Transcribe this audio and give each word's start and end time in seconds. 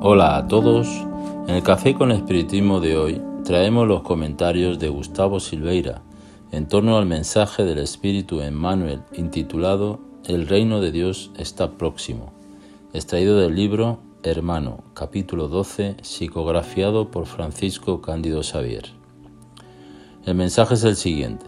Hola 0.00 0.36
a 0.36 0.46
todos. 0.46 0.86
En 1.48 1.56
el 1.56 1.64
Café 1.64 1.94
con 1.94 2.12
Espiritismo 2.12 2.78
de 2.78 2.96
hoy 2.96 3.20
traemos 3.42 3.88
los 3.88 4.02
comentarios 4.02 4.78
de 4.78 4.88
Gustavo 4.88 5.40
Silveira 5.40 6.02
en 6.52 6.68
torno 6.68 6.96
al 6.98 7.06
mensaje 7.06 7.64
del 7.64 7.78
Espíritu 7.78 8.40
Emmanuel 8.40 9.00
intitulado 9.12 9.98
El 10.24 10.46
reino 10.46 10.80
de 10.80 10.92
Dios 10.92 11.32
está 11.36 11.72
próximo, 11.72 12.32
extraído 12.92 13.40
del 13.40 13.56
libro 13.56 13.98
Hermano, 14.22 14.84
capítulo 14.94 15.48
12, 15.48 15.96
psicografiado 16.02 17.10
por 17.10 17.26
Francisco 17.26 18.00
Cándido 18.00 18.44
Xavier. 18.44 18.84
El 20.24 20.36
mensaje 20.36 20.74
es 20.74 20.84
el 20.84 20.94
siguiente. 20.94 21.44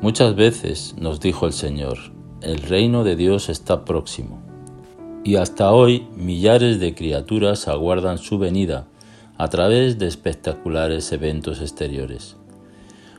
Muchas 0.00 0.36
veces 0.36 0.94
nos 1.00 1.18
dijo 1.18 1.46
el 1.46 1.52
Señor, 1.52 1.98
el 2.42 2.58
reino 2.58 3.02
de 3.02 3.16
Dios 3.16 3.48
está 3.48 3.84
próximo 3.84 4.43
y 5.24 5.36
hasta 5.36 5.72
hoy 5.72 6.06
millares 6.16 6.78
de 6.78 6.94
criaturas 6.94 7.66
aguardan 7.66 8.18
su 8.18 8.38
venida 8.38 8.86
a 9.38 9.48
través 9.48 9.98
de 9.98 10.06
espectaculares 10.06 11.10
eventos 11.12 11.62
exteriores. 11.62 12.36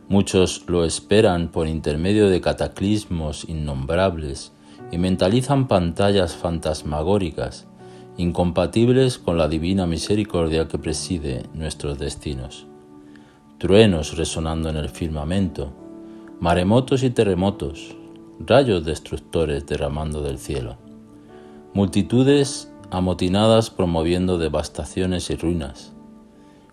Muchos 0.08 0.64
lo 0.68 0.86
esperan 0.86 1.50
por 1.50 1.68
intermedio 1.68 2.30
de 2.30 2.40
cataclismos 2.40 3.50
innombrables 3.50 4.54
y 4.92 5.00
mentalizan 5.00 5.68
pantallas 5.68 6.36
fantasmagóricas 6.36 7.66
incompatibles 8.18 9.18
con 9.18 9.38
la 9.38 9.50
divina 9.50 9.88
misericordia 9.88 10.68
que 10.68 10.78
preside 10.78 11.44
nuestros 11.54 12.00
destinos. 12.00 12.66
Truenos 13.58 14.16
resonando 14.16 14.70
en 14.70 14.78
el 14.78 14.90
firmamento, 14.90 15.74
maremotos 16.40 17.04
y 17.04 17.10
terremotos, 17.10 17.96
rayos 18.40 18.86
destructores 18.86 19.66
derramando 19.66 20.22
del 20.22 20.38
cielo. 20.38 20.85
Multitudes 21.76 22.72
amotinadas 22.90 23.70
promoviendo 23.70 24.38
devastaciones 24.38 25.30
y 25.30 25.36
ruinas, 25.36 25.92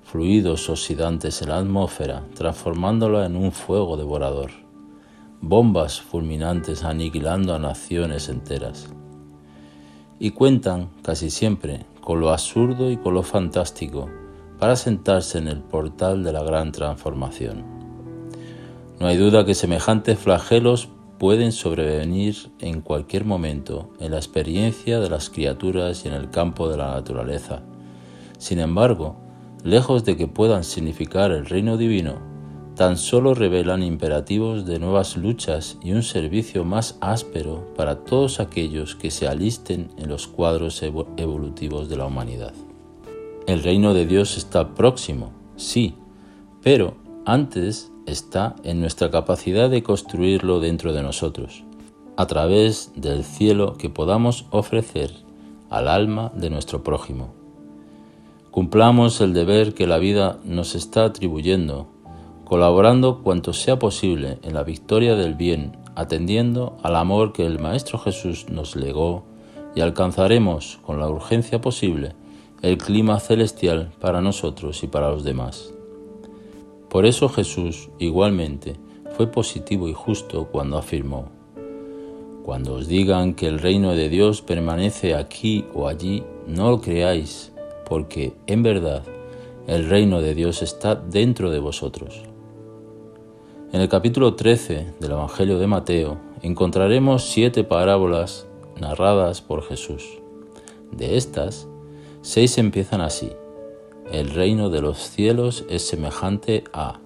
fluidos 0.04 0.70
oxidantes 0.70 1.42
en 1.42 1.48
la 1.48 1.58
atmósfera, 1.58 2.22
transformándola 2.36 3.26
en 3.26 3.34
un 3.34 3.50
fuego 3.50 3.96
devorador, 3.96 4.52
bombas 5.40 6.00
fulminantes 6.00 6.84
aniquilando 6.84 7.52
a 7.52 7.58
naciones 7.58 8.28
enteras. 8.28 8.90
Y 10.20 10.30
cuentan, 10.30 10.88
casi 11.02 11.30
siempre, 11.30 11.84
con 12.00 12.20
lo 12.20 12.30
absurdo 12.30 12.88
y 12.88 12.96
con 12.96 13.14
lo 13.14 13.24
fantástico 13.24 14.08
para 14.60 14.76
sentarse 14.76 15.38
en 15.38 15.48
el 15.48 15.62
portal 15.62 16.22
de 16.22 16.32
la 16.32 16.44
gran 16.44 16.70
transformación. 16.70 17.64
No 19.00 19.08
hay 19.08 19.16
duda 19.16 19.44
que 19.44 19.56
semejantes 19.56 20.20
flagelos 20.20 20.90
pueden 21.22 21.52
sobrevenir 21.52 22.50
en 22.58 22.80
cualquier 22.80 23.24
momento 23.24 23.90
en 24.00 24.10
la 24.10 24.16
experiencia 24.16 24.98
de 24.98 25.08
las 25.08 25.30
criaturas 25.30 26.04
y 26.04 26.08
en 26.08 26.14
el 26.14 26.30
campo 26.30 26.68
de 26.68 26.76
la 26.76 26.94
naturaleza. 26.94 27.62
Sin 28.38 28.58
embargo, 28.58 29.14
lejos 29.62 30.04
de 30.04 30.16
que 30.16 30.26
puedan 30.26 30.64
significar 30.64 31.30
el 31.30 31.46
reino 31.46 31.76
divino, 31.76 32.16
tan 32.74 32.96
solo 32.96 33.34
revelan 33.34 33.84
imperativos 33.84 34.66
de 34.66 34.80
nuevas 34.80 35.16
luchas 35.16 35.78
y 35.80 35.92
un 35.92 36.02
servicio 36.02 36.64
más 36.64 36.98
áspero 37.00 37.72
para 37.76 38.00
todos 38.00 38.40
aquellos 38.40 38.96
que 38.96 39.12
se 39.12 39.28
alisten 39.28 39.90
en 39.98 40.08
los 40.08 40.26
cuadros 40.26 40.82
evolutivos 40.82 41.88
de 41.88 41.98
la 41.98 42.06
humanidad. 42.06 42.52
El 43.46 43.62
reino 43.62 43.94
de 43.94 44.06
Dios 44.06 44.36
está 44.36 44.74
próximo, 44.74 45.30
sí, 45.54 45.94
pero 46.64 46.96
antes 47.24 47.91
está 48.06 48.56
en 48.64 48.80
nuestra 48.80 49.10
capacidad 49.10 49.70
de 49.70 49.82
construirlo 49.82 50.60
dentro 50.60 50.92
de 50.92 51.02
nosotros, 51.02 51.64
a 52.16 52.26
través 52.26 52.92
del 52.96 53.24
cielo 53.24 53.74
que 53.74 53.90
podamos 53.90 54.46
ofrecer 54.50 55.12
al 55.70 55.88
alma 55.88 56.30
de 56.34 56.50
nuestro 56.50 56.82
prójimo. 56.82 57.34
Cumplamos 58.50 59.20
el 59.20 59.32
deber 59.32 59.72
que 59.72 59.86
la 59.86 59.98
vida 59.98 60.38
nos 60.44 60.74
está 60.74 61.04
atribuyendo, 61.04 61.88
colaborando 62.44 63.22
cuanto 63.22 63.54
sea 63.54 63.78
posible 63.78 64.38
en 64.42 64.54
la 64.54 64.62
victoria 64.62 65.14
del 65.14 65.34
bien, 65.34 65.76
atendiendo 65.94 66.76
al 66.82 66.96
amor 66.96 67.32
que 67.32 67.46
el 67.46 67.58
Maestro 67.58 67.98
Jesús 67.98 68.46
nos 68.50 68.76
legó 68.76 69.24
y 69.74 69.80
alcanzaremos 69.80 70.78
con 70.84 71.00
la 71.00 71.08
urgencia 71.08 71.60
posible 71.60 72.14
el 72.60 72.78
clima 72.78 73.18
celestial 73.18 73.90
para 74.00 74.20
nosotros 74.20 74.84
y 74.84 74.86
para 74.86 75.10
los 75.10 75.24
demás. 75.24 75.72
Por 76.92 77.06
eso 77.06 77.30
Jesús 77.30 77.88
igualmente 77.98 78.76
fue 79.16 79.26
positivo 79.26 79.88
y 79.88 79.94
justo 79.94 80.48
cuando 80.52 80.76
afirmó, 80.76 81.30
Cuando 82.44 82.74
os 82.74 82.86
digan 82.86 83.32
que 83.32 83.46
el 83.46 83.60
reino 83.60 83.94
de 83.94 84.10
Dios 84.10 84.42
permanece 84.42 85.14
aquí 85.14 85.64
o 85.72 85.88
allí, 85.88 86.22
no 86.46 86.70
lo 86.70 86.82
creáis, 86.82 87.50
porque 87.88 88.34
en 88.46 88.62
verdad 88.62 89.04
el 89.66 89.88
reino 89.88 90.20
de 90.20 90.34
Dios 90.34 90.60
está 90.60 90.94
dentro 90.94 91.50
de 91.50 91.60
vosotros. 91.60 92.24
En 93.72 93.80
el 93.80 93.88
capítulo 93.88 94.34
13 94.34 94.92
del 95.00 95.12
Evangelio 95.12 95.58
de 95.58 95.66
Mateo 95.66 96.18
encontraremos 96.42 97.24
siete 97.24 97.64
parábolas 97.64 98.46
narradas 98.78 99.40
por 99.40 99.62
Jesús. 99.62 100.18
De 100.90 101.16
estas, 101.16 101.68
seis 102.20 102.58
empiezan 102.58 103.00
así 103.00 103.30
el 104.12 104.30
reino 104.30 104.68
de 104.68 104.82
los 104.82 104.98
cielos 104.98 105.64
es 105.70 105.86
semejante 105.88 106.64
a... 106.72 107.00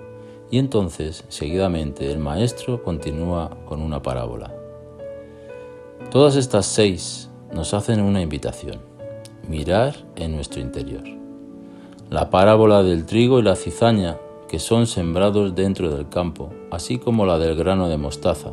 Y 0.50 0.58
entonces, 0.58 1.24
seguidamente, 1.28 2.10
el 2.10 2.18
maestro 2.18 2.82
continúa 2.82 3.56
con 3.64 3.80
una 3.80 4.02
parábola. 4.02 4.52
Todas 6.10 6.34
estas 6.36 6.66
seis 6.66 7.30
nos 7.52 7.74
hacen 7.74 8.00
una 8.00 8.22
invitación, 8.22 8.80
mirar 9.48 9.94
en 10.16 10.34
nuestro 10.34 10.60
interior. 10.60 11.04
La 12.10 12.30
parábola 12.30 12.82
del 12.82 13.06
trigo 13.06 13.38
y 13.38 13.42
la 13.42 13.56
cizaña, 13.56 14.18
que 14.48 14.58
son 14.58 14.86
sembrados 14.88 15.54
dentro 15.54 15.90
del 15.90 16.08
campo, 16.08 16.50
así 16.70 16.98
como 16.98 17.24
la 17.24 17.38
del 17.38 17.56
grano 17.56 17.88
de 17.88 17.98
mostaza. 17.98 18.50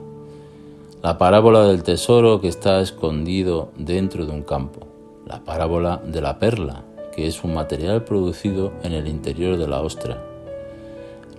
La 1.01 1.17
parábola 1.17 1.63
del 1.67 1.83
tesoro 1.83 2.39
que 2.39 2.47
está 2.47 2.81
escondido 2.81 3.71
dentro 3.77 4.25
de 4.25 4.31
un 4.31 4.43
campo. 4.43 4.81
La 5.25 5.43
parábola 5.43 6.01
de 6.05 6.21
la 6.21 6.39
perla, 6.39 6.83
que 7.15 7.27
es 7.27 7.43
un 7.43 7.53
material 7.53 8.03
producido 8.03 8.73
en 8.83 8.93
el 8.93 9.07
interior 9.07 9.57
de 9.57 9.67
la 9.67 9.81
ostra. 9.81 10.23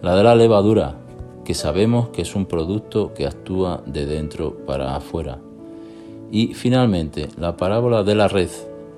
La 0.02 0.14
de 0.14 0.22
la 0.22 0.34
levadura, 0.34 0.96
que 1.44 1.54
sabemos 1.54 2.08
que 2.08 2.22
es 2.22 2.34
un 2.34 2.46
producto 2.46 3.12
que 3.14 3.26
actúa 3.26 3.82
de 3.86 4.06
dentro 4.06 4.56
para 4.66 4.96
afuera. 4.96 5.38
Y 6.30 6.54
finalmente, 6.54 7.28
la 7.36 7.56
parábola 7.56 8.02
de 8.02 8.14
la 8.14 8.28
red, 8.28 8.50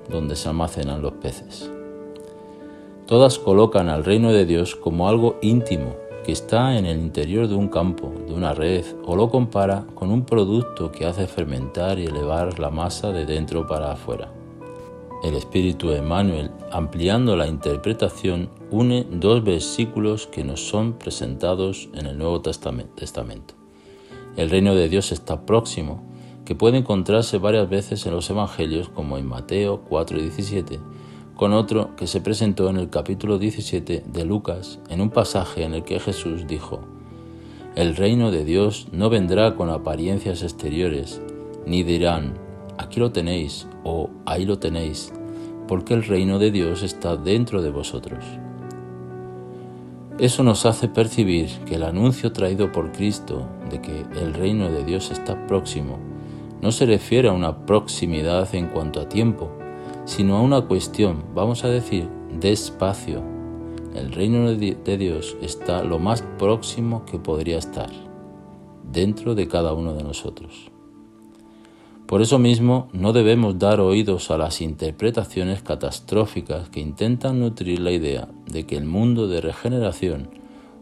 donde 0.09 0.35
se 0.35 0.49
almacenan 0.49 1.01
los 1.01 1.13
peces. 1.13 1.69
Todas 3.05 3.39
colocan 3.39 3.89
al 3.89 4.03
reino 4.03 4.31
de 4.31 4.45
Dios 4.45 4.75
como 4.75 5.07
algo 5.07 5.37
íntimo, 5.41 5.95
que 6.25 6.33
está 6.33 6.77
en 6.77 6.85
el 6.85 6.99
interior 6.99 7.47
de 7.47 7.55
un 7.55 7.69
campo, 7.69 8.11
de 8.27 8.33
una 8.33 8.53
red, 8.53 8.85
o 9.05 9.15
lo 9.15 9.29
compara 9.29 9.85
con 9.95 10.11
un 10.11 10.25
producto 10.25 10.91
que 10.91 11.05
hace 11.05 11.25
fermentar 11.25 11.99
y 11.99 12.05
elevar 12.05 12.59
la 12.59 12.69
masa 12.69 13.13
de 13.13 13.25
dentro 13.25 13.65
para 13.65 13.93
afuera. 13.93 14.29
El 15.23 15.33
Espíritu 15.33 15.91
Emmanuel, 15.91 16.51
ampliando 16.71 17.35
la 17.35 17.47
interpretación, 17.47 18.49
une 18.69 19.07
dos 19.09 19.43
versículos 19.43 20.27
que 20.27 20.43
nos 20.43 20.67
son 20.67 20.93
presentados 20.93 21.89
en 21.95 22.05
el 22.05 22.19
Nuevo 22.19 22.41
Testamento. 22.41 23.55
El 24.35 24.51
reino 24.51 24.75
de 24.75 24.89
Dios 24.89 25.11
está 25.11 25.47
próximo, 25.47 26.03
que 26.45 26.53
puede 26.53 26.77
encontrarse 26.77 27.39
varias 27.39 27.67
veces 27.67 28.05
en 28.05 28.13
los 28.13 28.29
Evangelios, 28.29 28.89
como 28.89 29.17
en 29.17 29.25
Mateo 29.25 29.81
4 29.89 30.19
y 30.19 30.21
17, 30.21 30.79
con 31.35 31.53
otro 31.53 31.95
que 31.95 32.05
se 32.05 32.21
presentó 32.21 32.69
en 32.69 32.77
el 32.77 32.91
capítulo 32.91 33.39
17 33.39 34.03
de 34.05 34.25
Lucas, 34.25 34.79
en 34.87 35.01
un 35.01 35.09
pasaje 35.09 35.63
en 35.63 35.73
el 35.73 35.83
que 35.83 35.99
Jesús 35.99 36.45
dijo, 36.45 36.81
El 37.75 37.95
reino 37.95 38.29
de 38.29 38.45
Dios 38.45 38.87
no 38.91 39.09
vendrá 39.09 39.55
con 39.55 39.71
apariencias 39.71 40.43
exteriores, 40.43 41.21
ni 41.65 41.81
dirán, 41.81 42.35
aquí 42.77 42.99
lo 42.99 43.11
tenéis 43.11 43.67
o 43.83 44.09
ahí 44.25 44.45
lo 44.45 44.59
tenéis, 44.59 45.11
porque 45.67 45.93
el 45.93 46.03
reino 46.03 46.39
de 46.39 46.51
Dios 46.51 46.83
está 46.83 47.15
dentro 47.17 47.61
de 47.61 47.69
vosotros. 47.69 48.23
Eso 50.19 50.41
nos 50.43 50.65
hace 50.65 50.87
percibir 50.87 51.49
que 51.65 51.75
el 51.75 51.83
anuncio 51.83 52.31
traído 52.31 52.71
por 52.71 52.91
Cristo 52.91 53.47
de 53.69 53.81
que 53.81 54.05
el 54.19 54.33
reino 54.33 54.71
de 54.71 54.83
Dios 54.83 55.11
está 55.11 55.45
próximo 55.45 55.99
no 56.61 56.71
se 56.71 56.85
refiere 56.85 57.29
a 57.29 57.33
una 57.33 57.65
proximidad 57.65 58.53
en 58.55 58.67
cuanto 58.67 58.99
a 58.99 59.09
tiempo, 59.09 59.49
sino 60.05 60.37
a 60.37 60.41
una 60.41 60.61
cuestión, 60.61 61.23
vamos 61.33 61.63
a 61.63 61.69
decir, 61.69 62.09
de 62.39 62.51
espacio. 62.51 63.21
El 63.95 64.11
reino 64.11 64.49
de 64.51 64.97
Dios 64.97 65.37
está 65.41 65.83
lo 65.83 65.99
más 65.99 66.21
próximo 66.37 67.05
que 67.05 67.19
podría 67.19 67.57
estar, 67.57 67.89
dentro 68.91 69.35
de 69.35 69.47
cada 69.47 69.73
uno 69.73 69.93
de 69.93 70.03
nosotros. 70.03 70.71
Por 72.07 72.21
eso 72.21 72.39
mismo 72.39 72.87
no 72.93 73.11
debemos 73.11 73.59
dar 73.59 73.81
oídos 73.81 74.31
a 74.31 74.37
las 74.37 74.61
interpretaciones 74.61 75.61
catastróficas 75.61 76.69
que 76.69 76.79
intentan 76.79 77.41
nutrir 77.41 77.79
la 77.81 77.91
idea 77.91 78.29
de 78.45 78.65
que 78.65 78.77
el 78.77 78.85
mundo 78.85 79.27
de 79.27 79.41
regeneración 79.41 80.29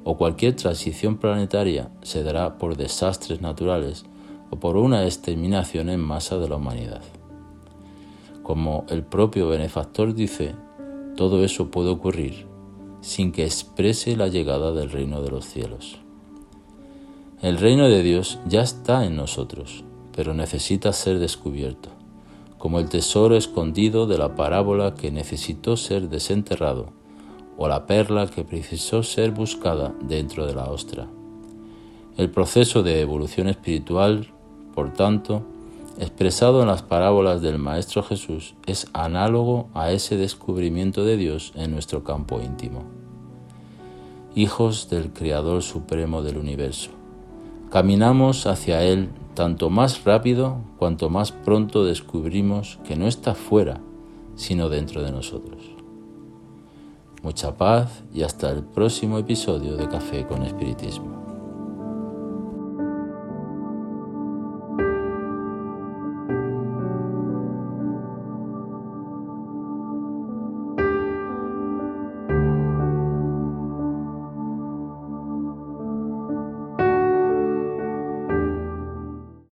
o 0.04 0.18
cualquier 0.18 0.56
transición 0.56 1.18
planetaria 1.18 1.89
se 2.04 2.22
dará 2.22 2.60
por 2.60 2.77
desastres 2.77 3.42
naturales 3.42 4.06
o 4.51 4.57
por 4.57 4.77
una 4.77 5.06
exterminación 5.06 5.89
en 5.89 6.00
masa 6.00 6.38
de 6.38 6.48
la 6.48 6.57
humanidad. 6.57 7.01
Como 8.44 8.86
el 8.89 9.01
propio 9.01 9.48
benefactor 9.50 10.13
dice, 10.13 10.54
todo 11.18 11.44
eso 11.44 11.71
puede 11.71 11.89
ocurrir 11.89 12.45
sin 13.01 13.31
que 13.31 13.45
exprese 13.45 14.16
la 14.16 14.28
llegada 14.28 14.71
del 14.74 14.92
reino 14.92 15.24
de 15.24 15.31
los 15.31 15.45
cielos. 15.45 15.98
El 17.42 17.57
reino 17.57 17.89
de 17.89 18.04
Dios 18.04 18.39
ya 18.48 18.62
está 18.62 19.06
en 19.06 19.16
nosotros, 19.16 19.83
pero 20.15 20.33
necesita 20.33 20.94
ser 20.94 21.19
descubierto, 21.19 21.89
como 22.57 22.79
el 22.79 22.88
tesoro 22.88 23.35
escondido 23.35 24.07
de 24.07 24.17
la 24.17 24.35
parábola 24.35 24.95
que 24.95 25.12
necesitó 25.12 25.75
ser 25.75 26.07
desenterrado, 26.09 26.94
o 27.57 27.67
la 27.67 27.85
perla 27.85 28.27
que 28.27 28.44
precisó 28.44 29.03
ser 29.03 29.31
buscada 29.31 29.94
dentro 30.01 30.45
de 30.47 30.56
la 30.56 30.65
ostra. 30.65 31.07
El 32.17 32.29
proceso 32.29 32.81
de 32.81 33.01
evolución 33.01 33.50
espiritual, 33.50 34.33
por 34.73 34.94
tanto, 34.94 35.44
expresado 36.00 36.61
en 36.61 36.68
las 36.68 36.81
parábolas 36.81 37.41
del 37.41 37.59
Maestro 37.59 38.01
Jesús, 38.03 38.56
es 38.65 38.88
análogo 38.94 39.68
a 39.73 39.91
ese 39.91 40.15
descubrimiento 40.15 41.03
de 41.03 41.18
Dios 41.18 41.51
en 41.56 41.71
nuestro 41.71 42.03
campo 42.06 42.41
íntimo. 42.41 42.83
Hijos 44.33 44.89
del 44.89 45.11
Creador 45.11 45.61
Supremo 45.61 46.21
del 46.21 46.38
Universo. 46.38 46.91
Caminamos 47.69 48.47
hacia 48.47 48.83
Él 48.83 49.09
tanto 49.35 49.69
más 49.69 50.03
rápido 50.03 50.57
cuanto 50.77 51.09
más 51.09 51.31
pronto 51.31 51.85
descubrimos 51.85 52.79
que 52.85 52.95
no 52.95 53.07
está 53.07 53.35
fuera, 53.35 53.79
sino 54.35 54.69
dentro 54.69 55.03
de 55.03 55.11
nosotros. 55.11 55.61
Mucha 57.21 57.57
paz 57.57 58.03
y 58.13 58.23
hasta 58.23 58.49
el 58.49 58.63
próximo 58.63 59.17
episodio 59.19 59.75
de 59.75 59.87
Café 59.87 60.25
con 60.25 60.43
Espiritismo. 60.43 61.34